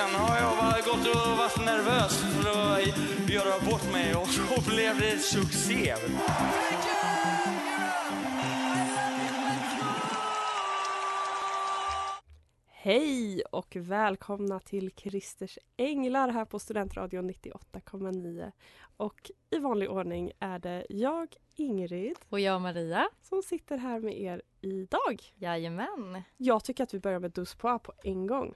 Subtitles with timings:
[0.00, 4.70] Christian, har jag bara gått och varit nervös för att göra bort mig och så
[4.70, 5.94] blev det succé.
[12.66, 18.52] Hej och välkomna till Christers Änglar här på Studentradion 98,9.
[18.96, 23.08] Och i vanlig ordning är det jag, Ingrid, Och jag Maria.
[23.22, 25.22] som sitter här med er idag.
[25.34, 26.22] Jajamän.
[26.36, 28.54] Jag tycker att vi börjar med Dus på en gång.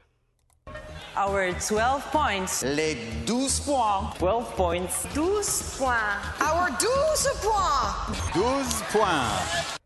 [1.16, 2.62] Our 12 points.
[2.62, 4.18] Les 12 points.
[4.18, 5.02] 12 points.
[5.14, 6.40] 12 points.
[6.40, 8.32] Our 12 points.
[8.32, 9.78] 12 points.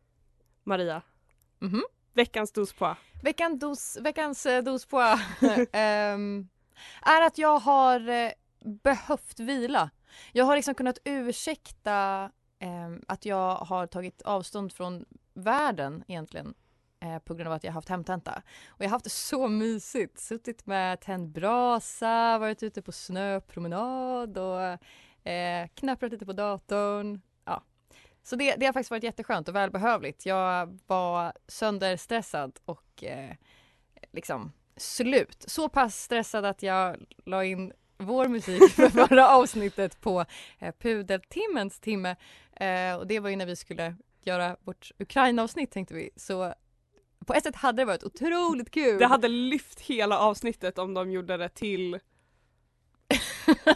[0.65, 1.03] Maria,
[1.61, 1.83] Mhm.
[2.15, 2.97] veckans Dus Pois.
[3.23, 5.01] Veckan dos, veckans eh, dos på
[5.73, 6.49] ehm,
[7.03, 8.31] är att jag har eh,
[8.83, 9.91] behövt vila.
[10.33, 15.05] Jag har liksom kunnat ursäkta ehm, att jag har tagit avstånd från
[15.35, 16.55] världen egentligen
[17.01, 18.43] eh, på grund av att jag har haft hemtenta.
[18.69, 20.19] Och jag har haft det så mysigt.
[20.19, 24.63] Suttit med tänd brasa, varit ute på snöpromenad och
[25.29, 27.21] eh, knapprat lite på datorn.
[27.45, 27.63] Ja.
[28.23, 30.27] Så det, det har faktiskt varit jätteskönt och välbehövligt.
[30.27, 33.35] Jag var sönderstressad och eh,
[34.13, 35.45] liksom slut.
[35.47, 40.25] Så pass stressad att jag la in vår musik för förra avsnittet på
[40.59, 42.17] eh, pudeltimmens timme.
[42.53, 46.11] Eh, och det var ju när vi skulle göra vårt Ukraina-avsnitt tänkte vi.
[46.17, 46.55] Så
[47.29, 48.99] på ett sätt hade det varit otroligt kul.
[48.99, 51.99] Det hade lyft hela avsnittet om de gjorde det till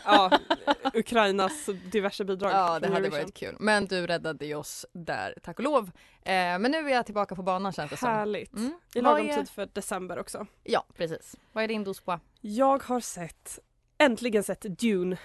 [0.05, 0.39] ja,
[0.95, 2.53] Ukrainas diverse bidrag.
[2.53, 3.57] Ja, det hade varit kul.
[3.61, 5.91] Men du räddade ju oss där, tack och lov.
[6.23, 8.09] Eh, men nu är jag tillbaka på banan känns det som.
[8.09, 8.53] Härligt.
[8.53, 8.73] Mm.
[8.95, 10.47] I lagom är- tid för december också.
[10.63, 11.37] Ja, precis.
[11.53, 12.21] Vad är din dos på?
[12.41, 13.59] Jag har sett,
[13.99, 15.17] äntligen sett Dune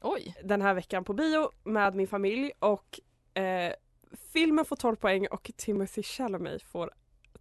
[0.00, 0.34] Oj.
[0.44, 3.00] den här veckan på bio med min familj och
[3.34, 3.72] eh,
[4.32, 6.90] filmen får 12 poäng och Timothy Chalamet får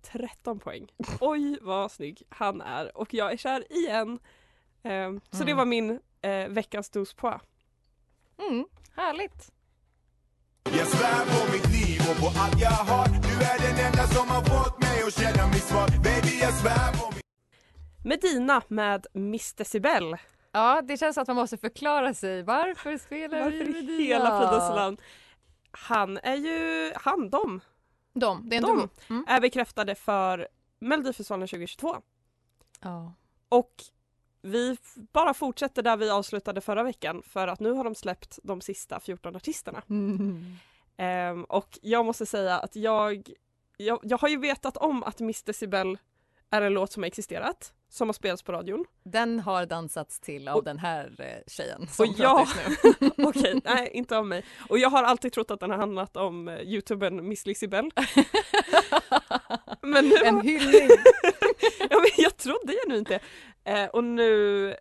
[0.01, 0.87] 13 poäng.
[1.19, 4.19] Oj vad snygg han är och jag är kär igen.
[4.83, 5.57] Eh, så det Mm.
[5.57, 7.39] var min eh, veckans dos på.
[8.49, 8.65] Mm,
[8.95, 9.51] härligt.
[10.63, 13.05] Jag svär på mitt liv och på allt jag har.
[13.07, 15.89] Du är den enda som har fått mig att känna mig svag.
[16.03, 17.23] Baby, jag svär på mitt
[18.05, 20.17] Medina med Miss Decibel.
[20.51, 22.43] Ja, det känns att man måste förklara sig.
[22.43, 25.01] Varför spelar Varför vi i hela fridens land?
[25.71, 27.61] Han är ju, han, de,
[28.13, 28.89] De, det är De.
[29.09, 29.25] Mm.
[29.27, 30.47] är bekräftade för
[30.79, 31.95] Melodifestivalen 2022.
[32.81, 33.13] Ja.
[33.49, 33.83] Och
[34.41, 38.61] vi bara fortsätter där vi avslutade förra veckan för att nu har de släppt de
[38.61, 39.83] sista 14 artisterna.
[39.89, 40.55] Mm.
[40.97, 43.31] Ehm, och jag måste säga att jag,
[43.77, 45.97] jag, jag har ju vetat om att Miss Decibel
[46.49, 48.85] är en låt som har existerat, som har spelats på radion.
[49.03, 52.47] Den har dansats till av Och- den här eh, tjejen som Och jag-
[52.99, 53.09] nu.
[53.17, 54.43] Okej, nej inte av mig.
[54.69, 57.91] Och jag har alltid trott att den har handlat om eh, youtubern Miss Lissibel.
[59.81, 60.89] Men nu en hyllning.
[61.89, 63.19] ja, men jag trodde ju nu inte.
[63.63, 64.75] Eh, och nu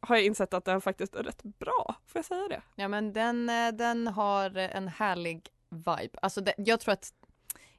[0.00, 2.62] har jag insett att den faktiskt är rätt bra, får jag säga det?
[2.74, 6.18] Ja men den, eh, den har en härlig vibe.
[6.22, 7.10] Alltså det, jag, tror att,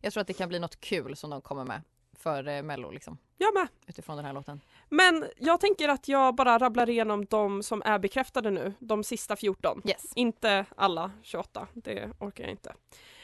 [0.01, 1.81] jag tror att det kan bli något kul som de kommer med
[2.23, 3.17] för eh, Mello liksom.
[3.37, 3.67] Jag med.
[3.87, 4.61] Utifrån den här låten.
[4.89, 9.35] Men jag tänker att jag bara rabblar igenom de som är bekräftade nu, de sista
[9.35, 9.81] 14.
[9.85, 10.11] Yes.
[10.15, 12.73] Inte alla 28, det orkar jag inte.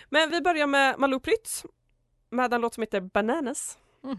[0.10, 1.66] Men vi börjar med Malou Prytz
[2.30, 3.78] med en låt som heter Bananas.
[4.04, 4.18] Mm.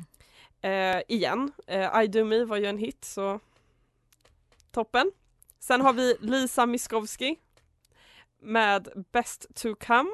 [0.61, 3.41] Eh, igen, eh, I Do Me var ju en hit så
[4.71, 5.13] toppen.
[5.59, 7.37] Sen har vi Lisa Miskovsky
[8.41, 10.11] med Best To Come.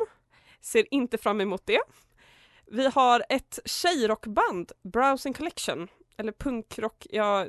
[0.61, 1.81] Ser inte fram emot det.
[2.67, 7.47] Vi har ett tjejrockband, Browsing Collection, eller punkrock, ja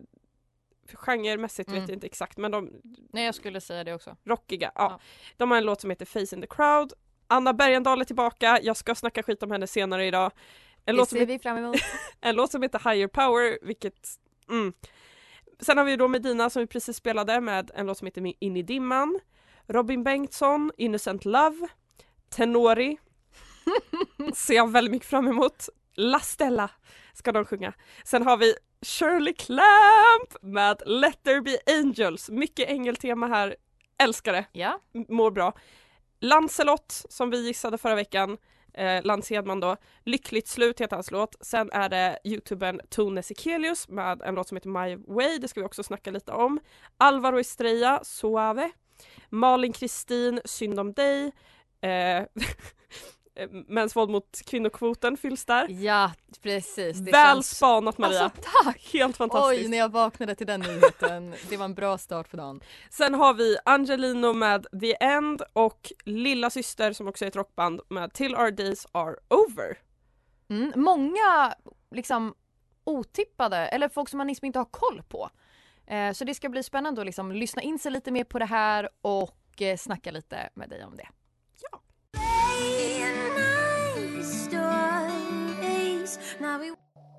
[0.93, 1.89] genremässigt vet Mm.
[1.89, 2.81] jag inte exakt men de
[3.13, 4.17] Nej jag skulle säga det också.
[4.23, 4.71] rockiga.
[4.75, 4.81] Ja.
[4.91, 4.99] Ja.
[5.37, 6.93] De har en låt som heter Face in the crowd.
[7.27, 10.31] Anna Bergendahl är tillbaka, jag ska snacka skit om henne senare idag.
[10.85, 11.75] En, det låt som, vi fram emot.
[12.21, 14.09] en låt som heter Higher Power, vilket
[14.49, 14.73] mm.
[15.59, 18.57] Sen har vi då Medina som vi precis spelade med en låt som heter In
[18.57, 19.19] i dimman.
[19.67, 21.67] Robin Bengtsson, Innocent Love.
[22.29, 22.97] Tenori.
[24.33, 25.69] Ser jag väldigt mycket fram emot.
[25.95, 26.69] La Stella
[27.13, 27.73] ska de sjunga.
[28.03, 32.29] Sen har vi Shirley Clamp med Let There Be Angels.
[32.29, 33.55] Mycket ängeltema här.
[34.03, 34.45] Älskar det.
[34.51, 34.79] ja.
[35.09, 35.53] Mår bra.
[36.19, 38.37] Lancelot som vi gissade förra veckan.
[38.73, 39.77] Eh, Lance Hedman då.
[40.03, 41.35] Lyckligt slut heter hans låt.
[41.41, 45.37] Sen är det youtubern Tone Sekelius med en låt som heter My Way.
[45.37, 46.59] Det ska vi också snacka lite om.
[46.97, 48.71] Alvaro Estrella, Suave.
[49.29, 51.31] Malin Kristin, Synd om dig.
[51.81, 52.23] Eh,
[53.67, 55.67] mäns våld mot kvinnokvoten fylls där.
[55.69, 56.11] Ja
[56.41, 56.97] precis.
[56.97, 57.57] Det Väl känns...
[57.57, 58.23] spanat Maria.
[58.23, 58.89] Alltså tack!
[58.93, 59.63] Helt fantastiskt.
[59.63, 61.35] Oj när jag vaknade till den nyheten.
[61.49, 62.61] Det var en bra start på dagen.
[62.89, 67.81] Sen har vi Angelino med The End och Lilla Syster som också är ett rockband
[67.89, 69.77] med Till Our Days Are Over.
[70.49, 70.73] Mm.
[70.75, 71.53] Många
[71.91, 72.33] liksom
[72.83, 75.29] otippade eller folk som man liksom inte har koll på.
[75.87, 78.45] Eh, så det ska bli spännande att liksom lyssna in sig lite mer på det
[78.45, 81.07] här och eh, snacka lite med dig om det.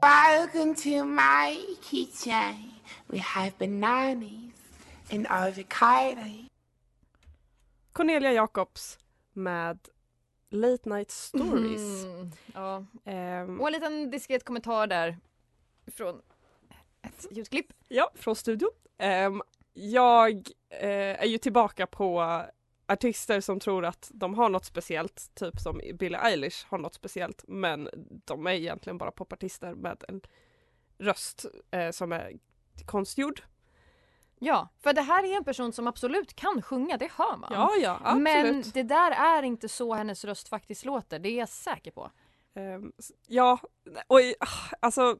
[0.03, 2.73] Welcome to my kitchen.
[3.09, 4.53] We have bananas
[5.11, 6.47] and avocado.
[7.93, 8.99] Cornelia Jacobs
[9.33, 9.79] med
[10.51, 12.05] Late Night Stories.
[12.05, 12.85] Mm, ja.
[13.05, 15.19] Ehm, Och en liten diskret kommentar där
[15.87, 16.23] från
[17.03, 17.73] ett ljudklipp.
[17.89, 18.71] ja, från studion.
[18.99, 20.33] Ehm, jag
[20.71, 22.43] eh, är ju tillbaka på
[22.89, 27.45] artister som tror att de har något speciellt, typ som Billie Eilish har något speciellt,
[27.49, 27.89] men
[28.25, 30.21] de är egentligen bara popartister med en
[30.99, 32.33] röst eh, som är
[32.87, 33.43] konstgjord.
[34.39, 37.51] Ja, för det här är en person som absolut kan sjunga, det hör man.
[37.53, 38.23] Ja, ja, absolut.
[38.23, 42.11] Men det där är inte så hennes röst faktiskt låter, det är jag säker på.
[42.99, 43.59] S- ja,
[44.07, 45.19] och ah, alltså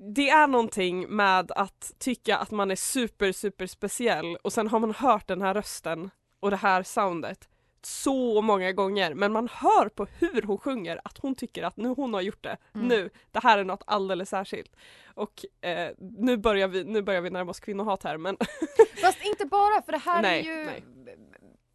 [0.00, 4.78] det är någonting med att tycka att man är super super speciell och sen har
[4.80, 6.10] man hört den här rösten
[6.40, 7.48] och det här soundet
[7.82, 11.88] så många gånger men man hör på hur hon sjunger att hon tycker att nu
[11.88, 12.88] hon har gjort det, Mm.
[12.88, 14.76] nu, det här är något alldeles särskilt.
[15.14, 18.36] Och eh, nu, börjar vi, nu börjar vi närma oss kvinnohat här men
[19.02, 20.84] Fast inte bara för det här Nej, är ju nej.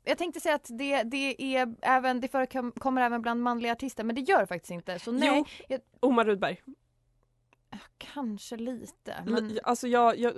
[0.05, 4.15] Jag tänkte säga att det, det är även, det förekommer även bland manliga artister men
[4.15, 4.99] det gör det faktiskt inte.
[4.99, 5.45] Så nej, Jo.
[5.67, 6.61] jag, Omar Rudberg.
[7.97, 9.23] Kanske lite.
[9.25, 9.59] Men...
[9.63, 10.33] Alltså jag, jag,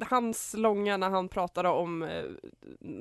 [0.00, 2.24] hans långa när han pratade om eh,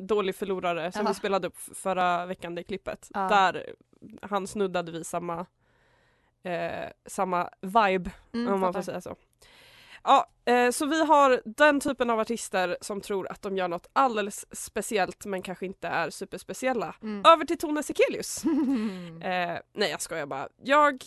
[0.01, 1.11] dålig förlorare som Jaha.
[1.11, 3.09] vi spelade upp förra veckan, det klippet.
[3.13, 3.19] Ja.
[3.19, 3.75] Där
[4.21, 5.45] han snuddade vid samma,
[6.43, 9.15] eh, samma vibe mm, om man får säga så.
[10.03, 13.87] Ja, eh, så vi har den typen av artister som tror att de gör något
[13.93, 16.95] alldeles speciellt men kanske inte är superspeciella.
[17.01, 17.23] Mm.
[17.25, 18.43] Över till Tone Sekelius.
[19.23, 20.47] Eh, nej jag skojar bara.
[20.63, 21.03] Jag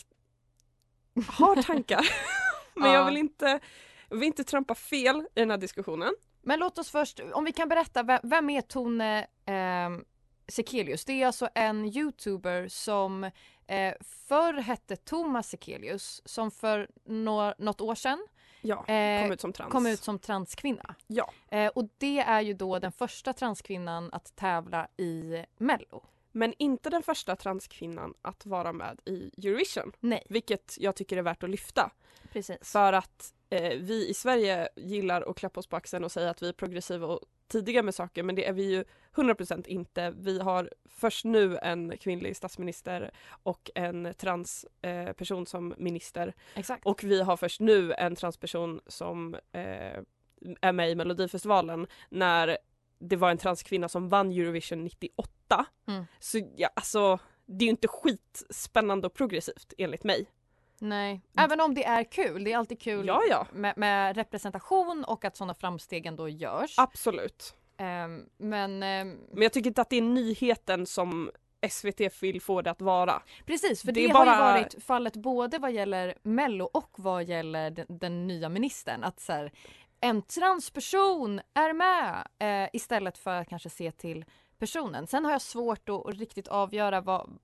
[1.28, 2.08] har tankar
[2.76, 3.04] men jag Ja.
[3.04, 3.60] vill inte,
[4.08, 6.14] jag vill inte trampa fel i den här diskussionen.
[6.42, 10.04] Men låt oss först, om vi kan berätta, vem, vem är Tone ehm,
[10.48, 11.04] Sekelius?
[11.04, 13.24] Det är alltså en youtuber som
[13.66, 13.94] eh,
[14.28, 18.26] förr hette Thomas Sekelius som för nå- något år sedan
[18.62, 19.72] Ja, Eh, kom ut som trans.
[19.72, 20.94] kom ut som transkvinna.
[21.06, 21.30] Ja.
[21.50, 26.04] Eh, och det är ju då den första transkvinnan att tävla i Mello.
[26.36, 29.92] Men inte den första transkvinnan att vara med i Eurovision.
[30.00, 31.90] Nej, Vilket jag tycker är värt att lyfta.
[32.32, 32.56] precis.
[32.62, 36.42] För att eh, vi i Sverige gillar att klappa oss på axeln och säga att
[36.42, 40.14] vi är progressiva och tidiga med saker men det är vi ju 100% inte.
[40.16, 46.86] Vi har först nu en kvinnlig statsminister och en transperson eh, som minister Exakt.
[46.86, 50.00] och vi har först nu en transperson som eh,
[50.60, 52.58] är med i Melodifestivalen när
[52.98, 55.32] det var en transkvinna som vann Eurovision 98.
[55.88, 56.06] Mm.
[56.20, 60.30] Så ja, alltså det är ju inte skitspännande och progressivt enligt mig.
[60.78, 62.44] Nej, även om det är kul.
[62.44, 63.46] Det är alltid kul Ja, ja.
[63.52, 66.74] Med, med representation och att sådana framsteg ändå görs.
[66.78, 67.54] Absolut.
[67.76, 71.30] Ehm, men ehm, Men jag tycker inte att det är nyheten som
[71.70, 73.22] SVT vill få det att vara.
[73.46, 77.24] precis, för Det det, har bara- ju varit fallet både vad gäller Mello och vad
[77.24, 79.04] gäller den, den nya ministern.
[79.04, 79.52] Att så här,
[80.00, 84.24] en transperson är med eh, istället för att kanske se till
[84.58, 85.06] personen.
[85.06, 87.38] Sen har jag svårt att, riktigt avgöra vad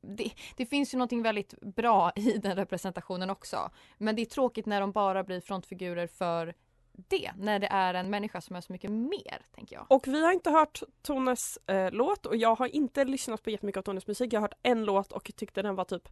[0.00, 3.70] det, det finns ju någonting väldigt bra i den representationen också.
[3.98, 6.54] Men det är tråkigt när de bara blir frontfigurer för
[6.92, 9.86] det när det är en människa som är så mycket mer, tänker jag.
[9.88, 13.78] Och vi har inte hört Tones eh, låt och jag har inte lyssnat på jättemycket
[13.78, 14.32] av Tones musik.
[14.32, 16.08] Jag har hört en låt och tyckte den var typ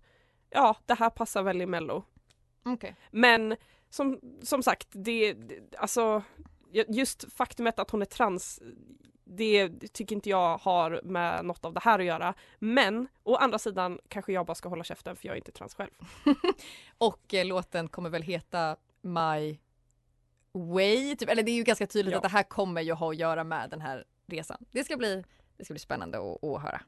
[0.51, 2.05] Ja, det här passar väl i mello.
[2.63, 2.97] Okej.
[3.11, 3.57] Men
[3.91, 6.23] som, som sagt, det, det alltså
[6.89, 8.63] just faktumet att hon är trans
[9.37, 12.35] det tycker inte jag har med något av det här att göra.
[12.59, 15.75] Men å andra sidan kanske jag bara ska hålla käften för jag är inte trans
[15.75, 15.91] själv.
[16.99, 19.59] Och eh, låten kommer väl heta My
[20.53, 21.29] Way, typ.
[21.29, 22.17] eller det är ju ganska tydligt Ja.
[22.19, 24.65] att det här kommer ju ha att göra med den här resan.
[24.71, 25.25] Det ska bli,
[25.57, 26.81] det ska bli spännande att, att höra.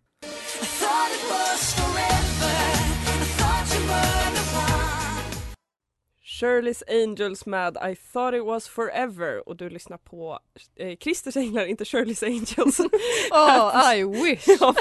[6.41, 10.39] Shirley's Angels med I thought it was forever och du lyssnar på
[10.77, 12.81] eh, Christers Änglar, inte Shirley's Angels.
[13.31, 14.45] Oh, I wish!
[14.61, 14.75] ja.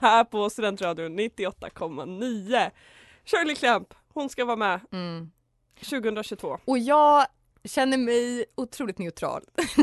[0.00, 2.70] Här på Studentradion 98,9.
[3.24, 5.30] Shirley Clamp, hon ska vara med Mm.
[5.90, 6.58] 2022.
[6.64, 7.26] Och jag
[7.64, 9.42] känner mig otroligt neutral.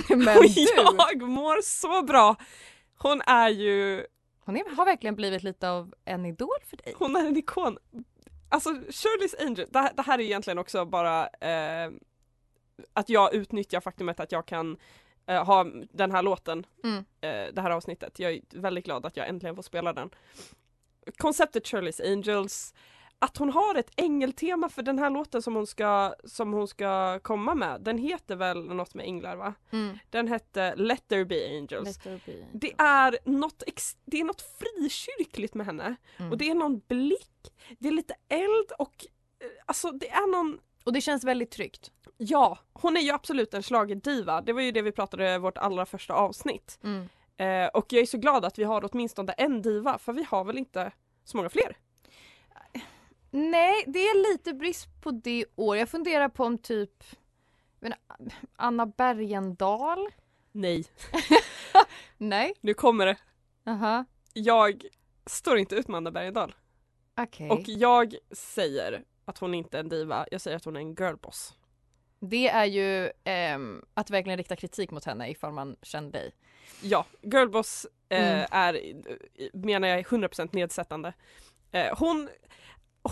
[0.10, 0.68] Men och du,
[0.98, 2.36] jag mår så bra!
[2.98, 4.06] Hon är ju,
[4.46, 6.94] hon är, har verkligen blivit lite av en idol för dig.
[6.98, 7.78] hon är en ikon.
[8.50, 11.92] Alltså Shirley's Angels, det, här- det här är egentligen också bara eh,
[12.94, 14.78] att jag utnyttjar faktumet att jag kan
[15.26, 16.98] eh, ha den här låten, Mm.
[17.22, 18.20] eh, det här avsnittet.
[18.20, 20.10] Jag är väldigt glad att jag äntligen får spela den.
[21.18, 22.74] Konceptet Shirley's Angels,
[23.22, 27.20] att hon har ett ängeltema för den här låten som hon ska, som hon ska
[27.20, 29.54] komma med, den heter väl något med änglar va?
[29.72, 29.98] Mm.
[30.10, 31.98] Den hette Let there be angels.
[31.98, 32.46] There be.
[32.54, 36.32] Det är något, ex- det är något frikyrkligt med henne Mm.
[36.32, 39.06] och det är någon blick, det är lite eld och
[39.40, 41.92] eh, alltså det är någon Och det känns väldigt tryggt.
[42.18, 44.42] Ja, hon är ju absolut en schlagerdiva.
[44.42, 46.80] Det var ju det vi pratade i vårt allra första avsnitt.
[46.84, 47.10] Mm.
[47.38, 50.44] Eh, och jag är så glad att vi har åtminstone en diva, för vi har
[50.44, 50.92] väl inte
[51.24, 51.78] så många fler.
[53.32, 55.78] Nej, det är lite brist på det år.
[55.78, 57.04] Jag funderar på om typ
[57.80, 57.94] men,
[58.56, 60.08] Anna Bergendahl?
[60.52, 60.86] Nej,
[62.18, 62.54] Nej.
[62.62, 63.18] nu kommer det.
[63.66, 64.06] Aha.
[64.34, 64.86] Jag
[65.26, 66.56] står inte ut med Anna Bergendahl.
[67.18, 67.50] Okej.
[67.50, 70.96] Och jag säger att hon inte är en diva, jag säger att hon är en
[70.96, 71.54] girlboss.
[72.20, 76.32] Det är ju ehm, att verkligen rikta kritik mot henne ifall man känner dig.
[76.82, 78.48] Ja, girlboss eh, Mm.
[78.52, 81.14] är, eh, menar jag, är 100% nedsättande.
[81.72, 82.30] Eh, hon,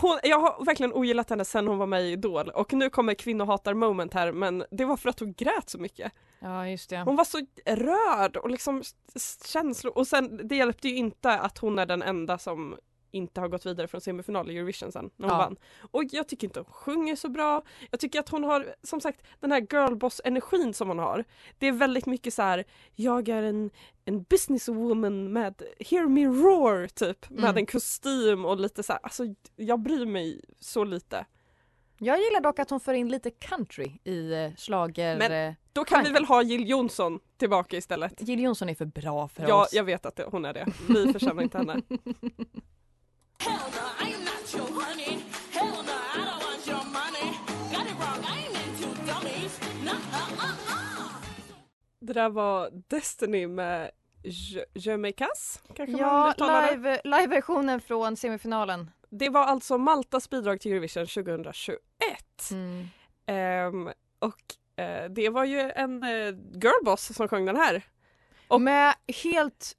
[0.02, 3.14] hon, jag har verkligen ogillat henne sen hon var med i Idol och nu kommer
[3.14, 6.12] kvinnohatar moment här men det var för att hon grät så mycket.
[6.40, 6.98] Ja, just det.
[6.98, 8.84] Hon var så rörd och liksom
[9.46, 12.76] känslor och sen det hjälpte ju inte att hon är den enda som
[13.12, 15.44] inte har gått vidare från semifinal i Eurovision sen när hon Ja.
[15.44, 15.58] vann.
[15.92, 17.62] Och jag tycker inte hon sjunger så bra.
[17.92, 21.24] Jag tycker att hon har, som sagt, den här girlboss-energin som hon har.
[21.58, 22.64] Det är väldigt mycket så här,
[22.96, 23.70] jag är en,
[24.06, 27.30] en businesswoman med hear me roar typ.
[27.30, 27.58] Med Mm.
[27.58, 29.24] en kostym och lite så här, alltså
[29.56, 31.26] jag bryr mig så lite.
[32.00, 35.18] Jag gillar dock att hon för in lite country i eh, schlager...
[35.18, 38.14] Men- eh, Då kan vi väl ha Jill Johnson tillbaka istället.
[38.28, 39.74] Jill Johnson är för bra för Ja, oss.
[39.74, 40.66] jag vet att hon är det.
[40.90, 41.82] Vi förtjänar inte henne.
[52.00, 53.92] Det där var Destiny med
[54.24, 58.92] Je, Je me casse, kanske man Ja, live, live-versionen från semifinalen.
[59.10, 61.80] Det var alltså Maltas bidrag till Eurovision 2021.
[62.52, 62.88] Mm.
[63.26, 63.90] Ehm,
[64.20, 66.10] och eh, det var ju en eh,
[66.62, 67.82] girlboss som sjöng den här.
[68.48, 69.74] Och- Med helt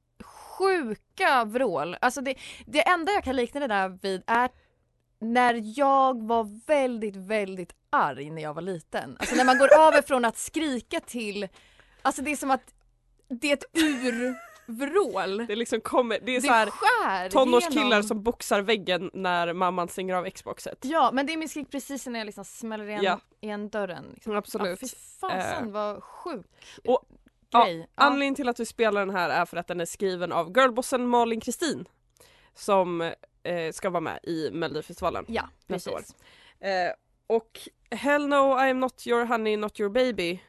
[0.59, 1.97] sjuka vrål.
[2.01, 2.35] Alltså det,
[2.67, 4.51] det enda jag kan likna det där vid är
[5.21, 9.17] när jag var väldigt, väldigt arg när jag var liten.
[9.21, 11.49] Alltså när man går över från att skrika till,
[12.03, 12.75] alltså det är som att
[13.29, 13.65] det är ett
[14.69, 15.47] urvrål.
[15.47, 18.03] Det liksom kommer, det är Det så här skär tonårskillar igenom.
[18.03, 20.79] som boxar väggen när mamman stänger av Xboxet.
[20.83, 23.21] Ja men det är min skrik precis när jag liksom smäller igen, Ja.
[23.41, 24.05] igen dörren.
[24.15, 24.37] Liksom.
[24.37, 24.83] Absolut.
[24.83, 26.47] Ja, fy fasen Eh, vad sjuk
[26.87, 27.05] och-
[27.51, 27.79] grej.
[27.79, 27.87] Ja.
[27.95, 31.07] Anledningen till att vi spelar den här är för att den är skriven av girlbossen
[31.07, 31.89] Malin Kristin
[32.55, 33.01] som
[33.43, 35.25] eh, ska vara med i Melodifestivalen.
[35.29, 36.17] Ja, nästa precis.
[36.61, 36.93] Eh,
[37.27, 40.41] och Hell no I am not your honey, not your baby.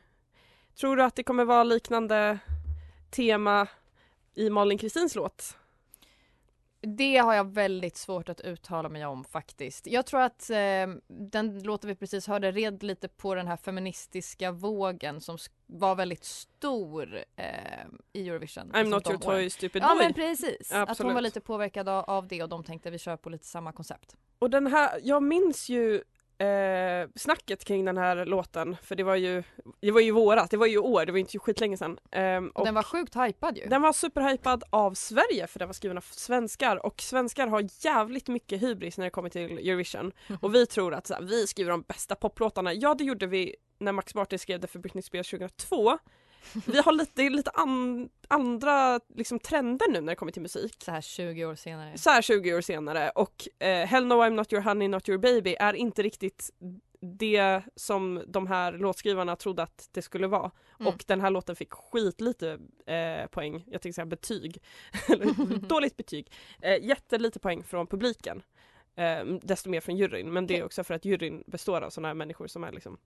[0.80, 2.40] Tror du att det kommer vara liknande
[3.12, 3.68] tema
[4.36, 5.58] i Malin Kristins låt?
[6.82, 9.88] Det har jag väldigt svårt att uttala mig om faktiskt.
[9.88, 14.52] Jag tror att eh, den låten vi precis hörde red lite på den här feministiska
[14.52, 17.46] vågen som var väldigt stor eh,
[18.14, 18.72] i Eurovision.
[18.72, 19.98] I'm liksom not your toy stupid Ja boy.
[20.04, 21.14] men precis, att hon Absolut.
[21.14, 24.16] var lite påverkad av, av det och de tänkte vi kör på lite samma koncept.
[24.40, 26.04] Och den här, jag minns ju
[26.40, 29.44] eh, snacket kring den här låten för det var ju,
[29.80, 32.00] det var ju vårat, det var ju år, det var inte skitlänge sedan.
[32.12, 33.66] Ehm, Och den var sjukt hypad ju.
[33.66, 38.28] Den var superhypad av Sverige för den var skriven av svenskar och svenskar har jävligt
[38.28, 40.12] mycket hybris när det kommer till Eurovision.
[40.42, 42.74] Och vi tror att så här, vi skriver de bästa poplåtarna.
[42.74, 45.98] Ja det gjorde vi när Max Martin skrev det för Britney Spears 2002.
[46.66, 50.76] Vi har lite, lite an, andra liksom, trender nu när det kommer till musik.
[50.86, 51.98] Så här 20 år senare.
[51.98, 55.20] Så här 20 år senare och eh, Hell No I'm Not Your Honey Not Your
[55.20, 56.52] Baby är inte riktigt
[57.02, 60.52] det som de här låtskrivarna trodde att det skulle vara.
[60.80, 60.94] Mm.
[60.94, 64.64] Och den här låten fick skitlite eh, poäng, jag tänkte säga betyg,
[65.62, 66.32] dåligt betyg.
[66.62, 68.42] Eh, jättelite poäng från publiken.
[68.96, 72.08] Eh, desto mer från juryn, men det är också för att juryn består av sådana
[72.08, 72.98] här människor som är liksom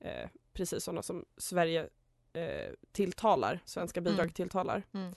[0.00, 1.88] eh, precis sådana som Sverige
[2.32, 4.32] eh, tilltalar, svenska bidrag Mm.
[4.32, 4.82] tilltalar.
[4.94, 5.14] Mm.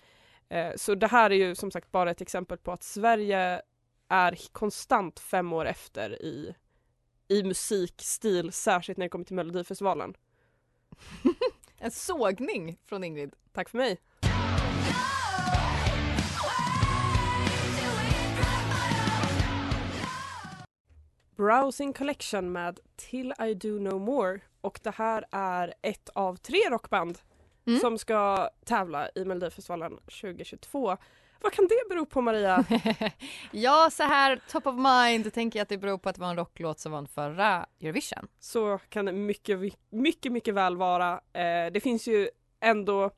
[0.49, 3.61] Eh, så det här är ju som sagt bara ett exempel på att Sverige
[4.07, 6.55] är konstant fem år efter i,
[7.27, 10.13] i musikstil, särskilt när det kommer till Melodifestivalen.
[11.83, 13.33] En sågning från Ingrid.
[13.53, 13.97] Tack för mig!
[21.37, 26.59] Browsing Collection med Till I Do No More och det här är ett av tre
[26.69, 27.17] rockband
[27.67, 27.79] Mm.
[27.79, 30.97] som ska tävla i Melodifestivalen 2022.
[31.41, 32.65] Vad kan det bero på Maria?
[33.51, 36.29] ja, så här top of mind tänker jag att det beror på att det var
[36.29, 38.27] en rocklåt som vann förra Eurovision.
[38.39, 41.11] Så kan det mycket, mycket, mycket väl vara.
[41.13, 43.11] Eh, det finns ju ändå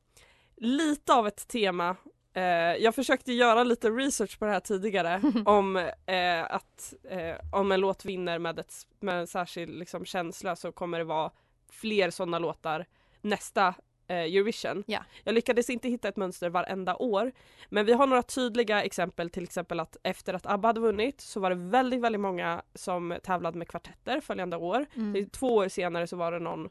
[0.56, 1.96] lite av ett tema.
[2.34, 2.44] Eh,
[2.84, 7.80] jag försökte göra lite research på det här tidigare om eh, att eh, om en
[7.80, 11.32] låt vinner med, ett, med en särskild liksom, känsla så kommer det vara
[11.72, 12.86] fler sådana låtar
[13.22, 13.68] nästa
[14.08, 14.84] eh, Eurovision.
[14.88, 15.00] Ja.
[15.24, 17.32] Jag lyckades inte hitta ett mönster varenda år
[17.70, 21.40] men vi har några tydliga exempel till exempel att efter att ABBA hade vunnit så
[21.40, 24.86] var det väldigt, väldigt många som tävlade med kvartetter följande år.
[24.96, 25.30] Mm.
[25.30, 26.70] Två år senare så var det någon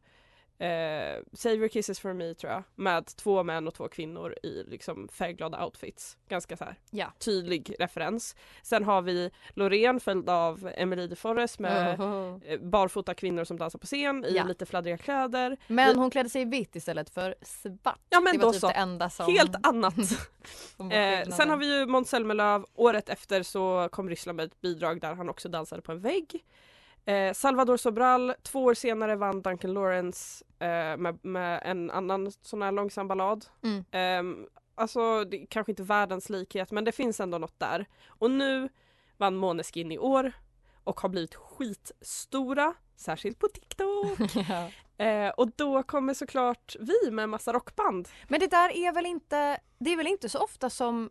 [0.62, 4.64] eh, Save your kisses for me tror jag med två män och två kvinnor i
[4.66, 6.16] liksom färgglada outfits.
[6.28, 7.12] Ganska så här Ja.
[7.18, 8.36] tydlig referens.
[8.62, 12.40] Sen har vi Loreen följd av Emily de Forest med Oho.
[12.44, 14.44] eh, barfota kvinnor som dansar på scen i Ja.
[14.44, 15.56] lite fladdriga kläder.
[15.66, 17.98] Men hon klädde sig i vitt istället för svart.
[18.10, 18.66] Ja men det då typ så.
[18.68, 19.32] det enda som...
[19.32, 19.94] Helt annat.
[20.92, 25.00] Eh, sen har vi ju Måns Zelmerlöw, året efter så kom Ryssland med ett bidrag
[25.00, 26.44] där han också dansade på en vägg.
[27.04, 32.62] Eh, Salvador Sobral, två år senare vann Duncan Lawrence eh, med, med en annan sån
[32.62, 33.46] här långsam ballad.
[33.62, 33.84] Mm.
[33.90, 37.86] Eh, alltså det kanske inte världens likhet men det finns ändå något där.
[38.06, 38.68] Och nu
[39.16, 40.32] vann Måneskin i år
[40.84, 44.18] och har blivit skitstora, särskilt på TikTok.
[44.48, 44.70] ja.
[45.04, 48.08] eh, och då kommer såklart vi med massa rockband.
[48.28, 51.10] Men det där är väl inte, det är väl inte så ofta som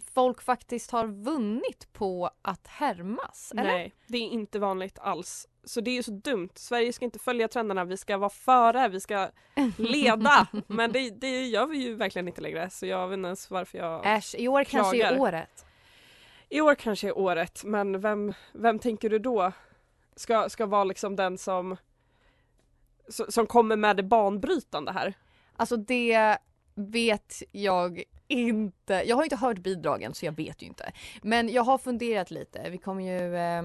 [0.00, 3.52] folk faktiskt har vunnit på att härmas?
[3.52, 3.64] Eller?
[3.64, 5.48] Nej, det är inte vanligt alls.
[5.64, 6.50] Så det är så dumt.
[6.54, 9.28] Sverige ska inte följa trenderna, vi ska vara före, vi ska
[9.76, 10.46] leda.
[10.66, 13.78] Men det, det gör vi ju verkligen inte längre så jag vet inte ens varför
[13.78, 14.16] jag...
[14.16, 15.20] Äsch, i år kanske är Klagar.
[15.20, 15.64] året.
[16.48, 19.52] I år kanske är året, men vem, vem tänker du då
[20.16, 21.76] ska, ska vara liksom den som
[23.28, 25.14] som kommer med det banbrytande här?
[25.56, 26.38] Alltså det
[26.74, 29.02] vet jag inte.
[29.06, 30.92] Jag har inte hört bidragen så jag vet ju inte.
[31.22, 32.70] Men jag har funderat lite.
[32.70, 33.62] Vi kommer ju eh,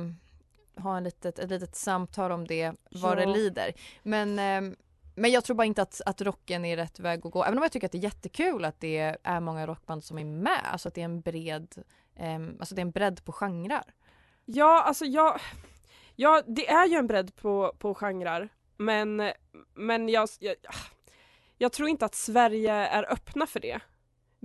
[0.83, 3.73] ha en litet, ett litet samtal om det vad det lider.
[4.03, 4.75] Men, eh,
[5.15, 7.43] men jag tror bara inte att, att rocken är rätt väg att gå.
[7.43, 10.25] Även om jag tycker att det är jättekul att det är många rockband som är
[10.25, 10.61] med.
[10.71, 11.67] Alltså att det är en bred,
[12.15, 13.93] eh, alltså det är en bredd på genrer.
[14.45, 15.39] Ja, alltså jag...
[16.15, 18.49] Ja, det är ju en bredd på, på genrer.
[18.77, 19.31] Men,
[19.73, 20.55] men jag, jag,
[21.57, 23.79] jag tror inte att Sverige är öppna för det.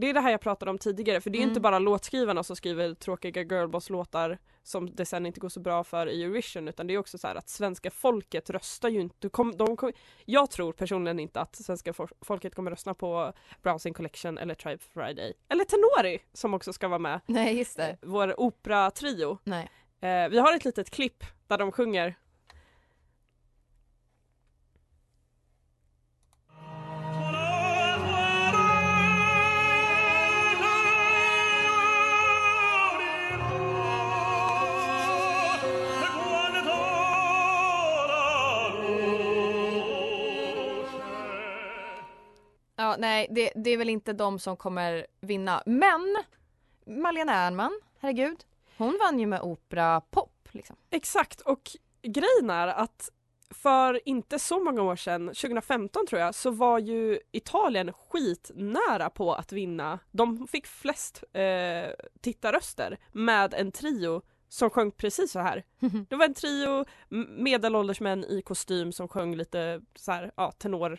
[0.00, 1.48] Det är det här jag pratade om tidigare, för det är Mm.
[1.50, 6.06] inte bara låtskrivarna som skriver tråkiga girlboss-låtar som det sen inte går så bra för
[6.06, 9.28] i Eurovision, utan det är också så här att svenska folket röstar ju inte.
[9.28, 9.92] Kom, de kom,
[10.24, 13.32] jag tror personligen inte att svenska folket kommer rösta på
[13.62, 15.32] Browsing Collection eller Tribe Friday.
[15.48, 17.20] Eller Tenori som också ska vara med.
[17.26, 17.96] Nej just det.
[18.02, 19.38] Vår operatrio.
[19.44, 19.68] Nej.
[20.00, 22.14] Eh, vi har ett litet klipp där de sjunger.
[42.98, 45.62] Nej, det, det är väl inte de som kommer vinna.
[45.66, 46.16] Men
[46.86, 48.44] Malena Ernman, herregud,
[48.76, 50.48] hon vann ju med opera pop.
[50.52, 50.76] Liksom.
[50.90, 51.70] Exakt och
[52.02, 53.10] grejen är att
[53.50, 59.34] för inte så många år sedan, 2015 tror jag, så var ju Italien skitnära på
[59.34, 59.98] att vinna.
[60.10, 65.64] De fick flest eh, tittarröster med en trio som sjöng precis så här.
[66.08, 66.84] Det var en trio
[67.38, 70.98] medelålders män i kostym som sjöng lite så här, ja, tenor,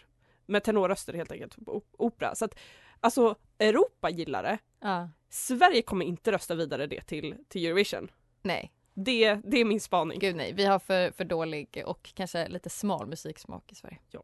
[0.49, 2.35] med tenorröster helt enkelt, på op- opera.
[2.35, 2.55] Så att
[2.99, 4.57] alltså Europa gillar det.
[4.79, 5.09] Ja.
[5.29, 8.11] Sverige kommer inte rösta vidare det till, till Eurovision.
[8.41, 10.19] Nej, Det, det är min spaning.
[10.19, 13.97] Gud nej, vi har för, för dålig och kanske lite smal musiksmak i Sverige.
[14.09, 14.23] Ja.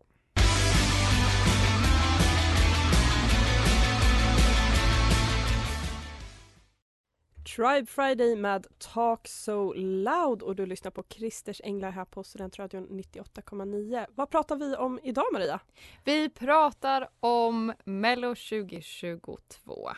[7.45, 12.87] Tribe Friday med Talk So Loud och du lyssnar på Christers Änglar här på Studentradion
[12.87, 14.05] 98,9.
[14.15, 15.59] Vad pratar vi om idag Maria?
[16.03, 19.91] Vi pratar om Mello 2022.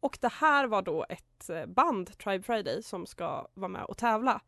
[0.00, 3.96] Och det här var då ett eh, band, Tribe Friday, som ska vara med och
[3.96, 4.40] tävla.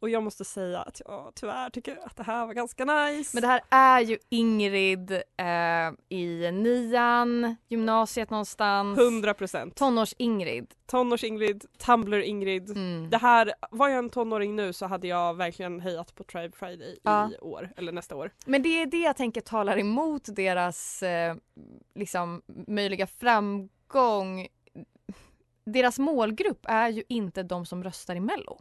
[0.00, 3.30] Och jag måste säga att jag tyvärr tycker att det här var ganska nice.
[3.36, 8.98] Men det här är ju Ingrid eh, i nian, gymnasiet någonstans.
[8.98, 9.74] 100 procent.
[9.76, 10.66] Tonårs-Ingrid.
[10.86, 12.70] Tonårs-Ingrid, Tumblr-Ingrid.
[12.70, 13.10] Mm.
[13.10, 16.98] Det här, var jag en tonåring nu så hade jag verkligen hejat på Tribe Friday
[17.02, 17.30] Ja.
[17.32, 18.30] i år, eller nästa år.
[18.46, 21.34] Men det är det jag tänker talar emot deras eh,
[21.94, 24.48] liksom möjliga framgång.
[25.66, 28.60] Deras målgrupp är ju inte de som röstar i Mello.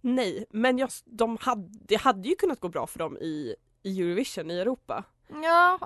[0.00, 4.00] Nej, men jag, de hade, det hade ju kunnat gå bra för dem i, i
[4.02, 5.04] Eurovision i Europa.
[5.28, 5.78] Ja,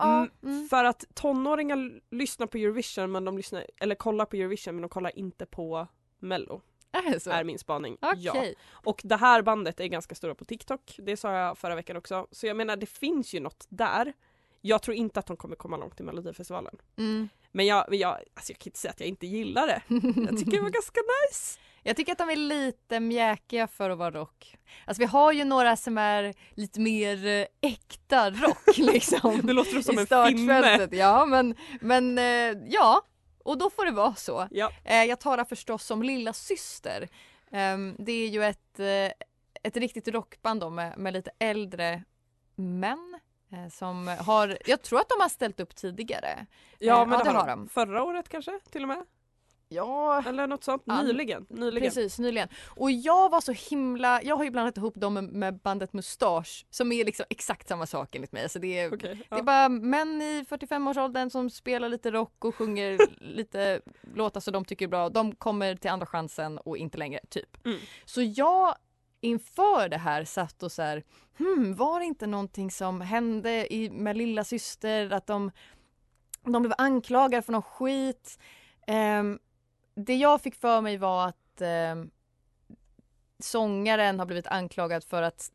[0.42, 4.82] Mm, För att tonåringar lyssnar på Eurovision men de lyssnar, eller kollar på Eurovision men
[4.82, 5.86] de kollar inte på
[6.18, 6.60] Mello.
[6.92, 7.30] Är det så?
[7.30, 7.96] Är min spaning.
[8.00, 8.20] Okej.
[8.24, 8.44] Ja.
[8.72, 12.26] Och det här bandet är ganska stora på TikTok, det sa jag förra veckan också.
[12.30, 14.12] Så jag menar det finns ju något där.
[14.60, 16.76] Jag tror inte att de kommer komma långt i Melodifestivalen.
[16.96, 17.28] Mm.
[17.52, 19.82] Men jag, jag, alltså jag kan inte säga att jag inte gillar det.
[20.28, 21.58] Jag tycker det var ganska nice.
[21.82, 24.56] Jag tycker att de är lite mjäkiga för att vara rock.
[24.84, 29.40] Alltså vi har ju några som är lite mer eh, äkta rock liksom.
[29.42, 30.88] Det låter som en finne.
[30.90, 33.02] Ja men, men eh, ja,
[33.44, 34.48] och då får det vara så.
[34.50, 34.70] Ja.
[34.84, 37.08] Eh, jag talar förstås om Lilla Syster.
[37.52, 38.80] Ehm, det är ju ett,
[39.62, 42.02] ett riktigt rockband då med, med lite äldre
[42.54, 43.18] män.
[43.70, 46.46] Som har, jag tror att de har ställt upp tidigare.
[46.78, 47.68] Ja men ja, det har de.
[47.68, 49.04] Förra året kanske till och med?
[49.74, 50.82] Ja, Eller något sånt.
[50.84, 51.46] Ja, Nyligen.
[51.48, 51.82] Nyligen.
[51.82, 52.48] Precis, nyligen.
[52.66, 56.92] Och jag var så himla, jag har ju blandat ihop dem med, bandet Mustasch som
[56.92, 58.48] är liksom exakt samma sak enligt mig.
[58.48, 59.38] Så det är, det ja.
[59.38, 63.80] är bara män i 45-årsåldern som spelar lite rock och sjunger lite
[64.14, 65.08] låtar som de tycker är bra.
[65.08, 67.66] De kommer till andra chansen och inte längre, typ.
[67.66, 67.78] Mm.
[68.04, 68.74] Så jag
[69.20, 71.02] inför det här satt och så här,
[71.38, 75.50] hmm, var det inte någonting som hände i, med lilla syster att de,
[76.44, 78.38] de blev anklagade för någon skit.
[78.86, 79.38] Ehm,
[79.94, 82.10] det jag fick för mig var att ehm,
[83.38, 85.50] sångaren har blivit anklagad för att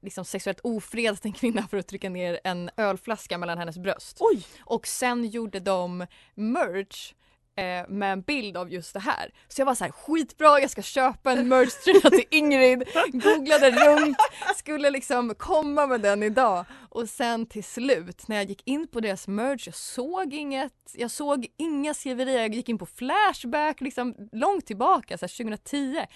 [0.00, 4.16] liksom sexuellt ofredat en kvinna för att trycka ner en ölflaska mellan hennes bröst.
[4.20, 4.46] Oj!
[4.60, 7.14] Och sen gjorde de merch
[7.58, 9.30] eh, med en bild av just det här.
[9.48, 12.84] Så jag var så här skitbra, jag ska köpa en merch-tröja till Ingrid.
[13.12, 14.16] Googlade runt,
[14.56, 16.64] skulle liksom komma med den idag.
[16.88, 21.10] Och sen till slut när jag gick in på deras merch, jag såg inget, jag
[21.10, 26.06] såg inga skriverier, jag gick in på Flashback liksom långt tillbaka, så här 2010.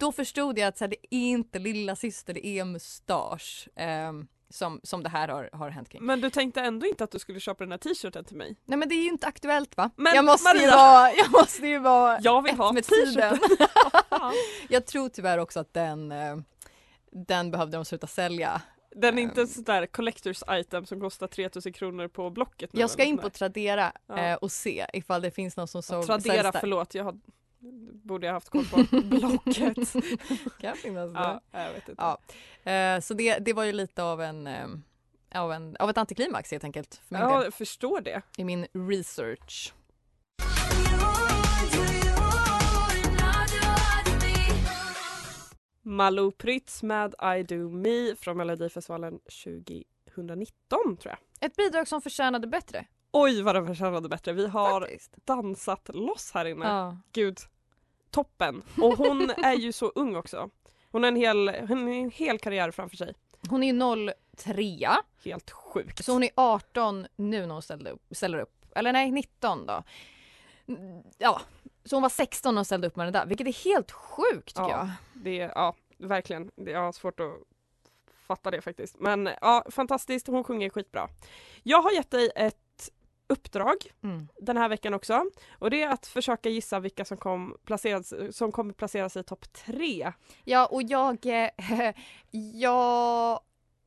[0.00, 3.68] Då förstod jag att så här, det är inte lilla syster, det är mustasch.
[3.76, 6.02] ehm, som, som det här har, har hänt kring.
[6.04, 8.56] Men du tänkte ändå inte att du skulle köpa den här t-shirten till mig?
[8.64, 9.90] Nej men det är ju inte aktuellt va?
[9.96, 12.84] Men jag, måste ju Maria- vara, jag måste ju vara Jag vill ett ha med
[12.84, 13.38] tiden.
[14.68, 16.36] jag tror tyvärr också att den, eh,
[17.12, 18.62] den behövde de sluta sälja.
[18.90, 22.80] Den är inte ett sånt där collectors item som kostar 3000 kronor på Blocket nu
[22.80, 23.30] Jag ska in på.
[23.30, 24.18] Tradera Ja.
[24.18, 27.18] eh, och se ifall det finns någon som så, Tradera, förlåt, jag har,
[28.02, 28.76] borde jag haft koll på.
[29.02, 29.92] Blocket.
[30.60, 31.20] kan finnas där.
[31.20, 32.02] ja, jag vet inte.
[32.64, 32.72] Ja.
[32.72, 34.66] Eh, så det, det var ju lite av en, eh,
[35.34, 38.22] av en av ett antiklimax helt enkelt för Ja, jag förstår det.
[38.36, 39.74] i min research.
[45.82, 49.18] Malou Prytz med I Do Me från Melodifestivalen
[50.14, 51.18] 2019 tror jag.
[51.40, 52.86] Ett bidrag som förtjänade bättre.
[53.12, 54.32] Oj vad den förtjänade bättre.
[54.32, 55.12] Vi har Faktiskt.
[55.24, 56.66] dansat loss här inne.
[56.66, 56.96] Ja.
[57.12, 57.38] Gud.
[58.10, 58.62] Toppen.
[58.82, 60.50] Och hon är ju så ung också.
[60.90, 63.14] Hon har en hel, en hel karriär framför sig.
[63.50, 64.88] Hon är ju 03
[65.24, 66.04] Helt sjukt.
[66.04, 68.66] Så hon är 18 nu när hon ställde upp, ställer upp.
[68.74, 69.82] Eller nej, 19 då.
[71.18, 71.40] Ja,
[71.84, 74.48] så hon var 16 när hon ställde upp med den där, vilket är helt sjukt
[74.48, 74.78] tycker Ja.
[74.78, 74.88] jag.
[75.14, 76.50] Det är, ja, verkligen.
[76.56, 77.32] Det, jag har svårt att
[78.26, 78.96] fatta det faktiskt.
[78.98, 80.26] Men ja, fantastiskt.
[80.26, 81.08] Hon sjunger skitbra.
[81.62, 82.56] Jag har gett dig ett
[83.28, 84.28] uppdrag Mm.
[84.40, 85.24] den här veckan också.
[85.58, 89.52] Och det är att försöka gissa vilka som, kom placeras, som kommer placeras i topp
[89.52, 90.12] tre.
[90.44, 91.50] Ja, och jag, eh,
[92.54, 93.40] jag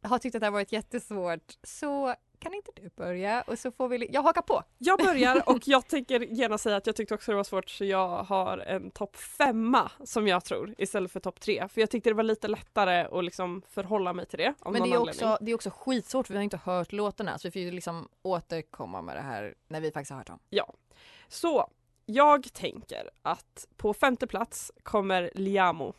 [0.03, 1.57] har tyckt att det har varit jättesvårt.
[1.63, 3.41] Så kan inte du börja?
[3.41, 4.63] Och så får vi, jag hakar på.
[4.77, 7.85] Jag börjar och jag tänker gärna säga att jag tyckte också det var svårt så
[7.85, 11.67] jag har en topp femma som jag tror istället för topp tre.
[11.67, 14.53] För jag tyckte det var lite lättare att liksom förhålla mig till det.
[14.63, 15.09] Men det är, anledning.
[15.09, 17.71] också, det är också skitsvårt för vi har inte hört låtarna så vi får ju
[17.71, 20.39] liksom återkomma med det här när vi faktiskt har hört dem.
[21.27, 21.67] Så
[22.05, 25.93] jag tänker att på femte plats kommer Liamo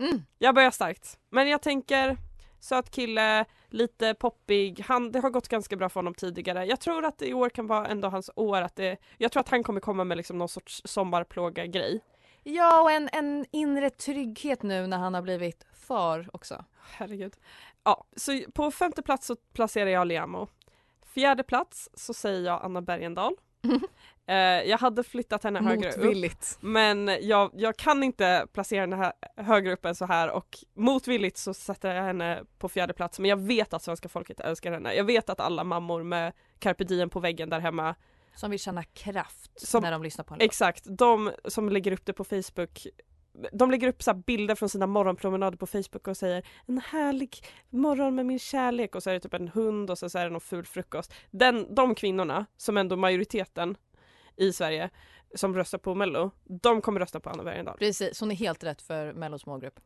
[0.00, 0.22] Mm.
[0.38, 1.18] Jag börjar starkt.
[1.30, 2.16] Men jag tänker
[2.60, 4.84] söt kille, lite poppig.
[4.86, 6.64] Han, det har gått ganska bra för honom tidigare.
[6.66, 8.62] Jag tror att i år kan vara ändå hans år.
[8.62, 12.00] Att det, jag tror att han kommer komma med liksom någon sorts sommarplåga-grej.
[12.42, 16.64] Ja, och en, en inre trygghet nu när han har blivit far också.
[16.92, 17.36] Herregud.
[17.84, 20.48] Ja, så på femte plats så placerar jag Liamo.
[21.02, 23.36] Fjärde plats så säger jag Anna Bergendahl.
[24.30, 24.36] Eh,
[24.70, 25.94] jag hade flyttat henne högre upp.
[26.60, 31.36] Men jag, jag kan inte placera henne här, högre upp än så här och motvilligt
[31.36, 34.94] så sätter jag henne på fjärde plats men jag vet att svenska folket älskar henne.
[34.94, 37.94] Jag vet att alla mammor med carpe diem på väggen där hemma
[38.36, 40.44] Som vill känna kraft Som- när de lyssnar på en låt.
[40.44, 42.86] Exakt, de som lägger upp det på Facebook
[43.52, 47.36] de lägger upp så bilder från sina morgonpromenader på Facebook och säger en härlig
[47.70, 50.24] morgon med min kärlek och så är det typ en hund och så, så är
[50.24, 51.14] det någon ful frukost.
[51.30, 53.76] Den, de kvinnorna, som ändå majoriteten
[54.40, 54.90] i Sverige
[55.34, 57.78] som röstar på Mello, de kommer rösta på Anna Bergendahl.
[57.78, 59.80] Precis, hon är helt rätt för Mellos målgrupp.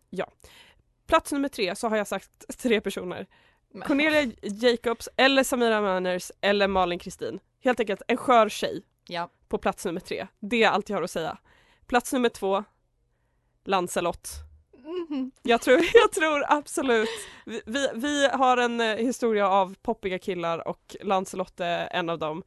[1.07, 3.27] Plats nummer tre så har jag sagt tre personer.
[3.87, 7.41] Cornelia Jacobs eller Samira Manners eller Malin Kristin.
[7.65, 9.31] Helt enkelt en skör tjej Ja.
[9.49, 10.27] på plats nummer tre.
[10.41, 11.39] Det är allt jag har att säga.
[11.87, 12.65] Plats nummer två,
[13.65, 14.29] Lancelot.
[15.11, 15.31] Mhm.
[15.43, 17.09] Jag tror, jag tror absolut,
[17.47, 22.19] vi, vi, vi har en eh, historia av poppiga killar och Lancelot är en av
[22.19, 22.43] dem.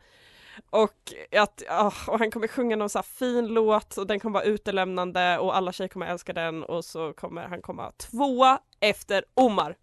[0.70, 4.44] Och, att, ah, och han kommer sjunga någon så fin låt och den kommer vara
[4.44, 9.76] utelämnande och alla tjejer kommer älska den och så kommer han komma tvåa efter Omar.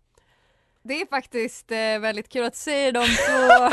[0.82, 3.70] Det är faktiskt eh, väldigt kul att se de två.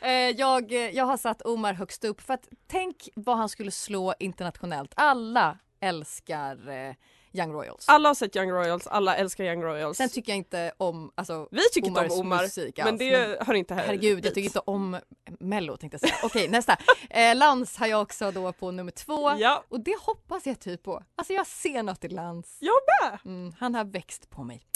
[0.06, 4.14] eh, jag, jag har satt Omar högst upp för att tänk vad han skulle slå
[4.18, 4.92] internationellt.
[4.96, 6.94] Alla älskar eh,
[7.32, 7.88] Young Royals.
[7.88, 9.96] Alla har sett Young Royals, alla älskar Young Royals.
[9.96, 12.98] Sen tycker jag inte om alltså, vi tycker inte Omars om Omar, musik men alls,
[12.98, 14.98] det hör inte här Herregud, jag tycker inte om
[15.40, 16.14] Mello tänkte jag säga.
[16.24, 16.76] Okej, nästa.
[17.10, 19.30] Eh, Lans har jag också då på nummer två.
[19.38, 21.02] Ja, Och det hoppas jag typ på.
[21.16, 22.58] Alltså jag ser något i Lans.
[22.60, 23.18] jag med!
[23.24, 24.66] Mm, han har växt på mig.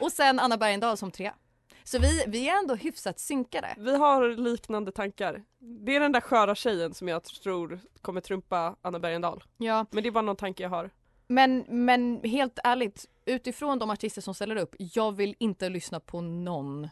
[0.00, 1.34] Och sen Anna Bergendahl som trea.
[1.84, 3.74] Så vi, vi är ändå hyfsat synkade.
[3.78, 5.42] Vi har liknande tankar.
[5.84, 9.44] Det är den där sköra tjejen som jag tror kommer trumpa Anna Bergendahl.
[9.56, 10.90] Ja, Men det är bara någon tanke jag har.
[11.26, 16.20] Men, men helt ärligt, utifrån de artister som ställer upp, jag vill inte lyssna på
[16.20, 16.88] någon.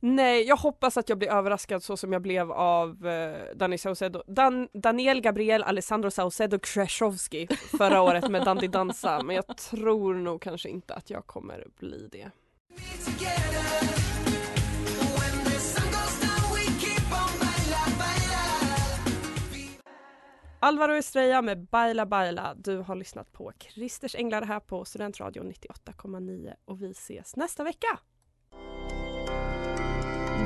[0.00, 4.22] Nej, jag hoppas att jag blir överraskad så som jag blev av eh, Danny Saucedo.
[4.26, 7.46] Dan Daniel Gabriel Alessandro Saucedo Krzeszowski
[7.78, 9.22] förra året med Dandy Dansa.
[9.22, 12.30] Men jag tror nog kanske inte att jag kommer bli det.
[20.66, 22.54] Alvaro Estrella med Baila Baila.
[22.54, 27.98] Du har lyssnat på Christers Änglar här på Studentradion 98,9 och vi ses nästa vecka.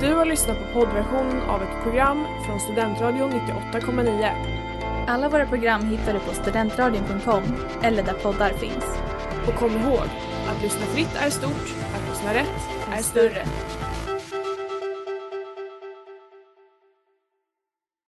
[0.01, 5.07] Du har lyssnat på poddversionen av ett program från Studentradion 98,9.
[5.09, 7.43] Alla våra program hittar du på studentradion.com
[7.83, 8.99] eller där poddar finns.
[9.49, 10.09] Och kom ihåg,
[10.49, 12.61] att lyssna fritt är stort, att lyssna rätt
[12.93, 13.45] är större.